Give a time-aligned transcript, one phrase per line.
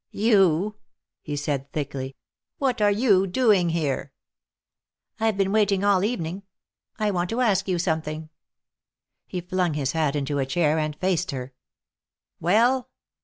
[0.09, 0.77] "You!"
[1.21, 2.15] he said thickly.
[2.57, 4.13] "What are you doing here?"
[5.19, 6.41] "I've been waiting all evening.
[6.97, 8.31] I want to ask you something."
[9.27, 11.53] He flung his hat into a chair and faced her.
[12.39, 12.89] "Well?"